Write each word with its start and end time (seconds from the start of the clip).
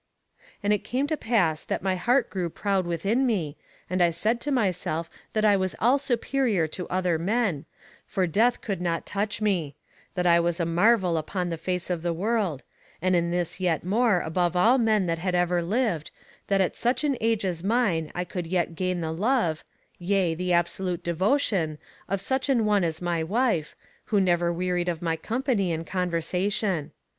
"'And 0.63 0.73
it 0.73 0.83
came 0.83 1.05
to 1.05 1.15
pass 1.15 1.63
that 1.63 1.83
my 1.83 1.95
heart 1.95 2.31
grew 2.31 2.49
proud 2.49 2.87
within 2.87 3.23
me, 3.27 3.55
and 3.87 4.01
I 4.01 4.09
said 4.09 4.41
to 4.41 4.51
myself 4.51 5.11
that 5.33 5.45
I 5.45 5.55
was 5.55 5.75
all 5.77 5.99
superior 5.99 6.65
to 6.69 6.87
other 6.89 7.19
men, 7.19 7.65
for 8.07 8.25
Death 8.25 8.61
could 8.61 8.81
not 8.81 9.05
touch 9.05 9.41
me; 9.43 9.75
that 10.15 10.25
I 10.25 10.39
was 10.39 10.59
a 10.59 10.65
marvel 10.65 11.17
upon 11.17 11.51
the 11.51 11.55
face 11.59 11.91
of 11.91 12.01
the 12.01 12.13
world; 12.15 12.63
and 12.99 13.15
in 13.15 13.29
this 13.29 13.59
yet 13.59 13.83
more 13.83 14.21
above 14.21 14.55
all 14.55 14.79
men 14.79 15.05
that 15.05 15.19
had 15.19 15.35
ever 15.35 15.61
lived, 15.61 16.09
that 16.47 16.61
at 16.61 16.75
such 16.75 17.03
an 17.03 17.15
age 17.21 17.45
as 17.45 17.63
mine 17.63 18.11
I 18.15 18.23
could 18.23 18.47
yet 18.47 18.73
gain 18.73 19.01
the 19.01 19.11
love, 19.13 19.63
yea, 19.99 20.33
the 20.33 20.51
absolute 20.51 21.03
devotion, 21.03 21.77
of 22.09 22.21
such 22.21 22.49
an 22.49 22.65
one 22.65 22.83
as 22.83 23.03
my 23.03 23.21
wife, 23.21 23.75
who 24.05 24.19
never 24.19 24.51
wearied 24.51 24.89
of 24.89 25.03
my 25.03 25.15
company 25.15 25.71
and 25.71 25.85
conversation. 25.85 26.91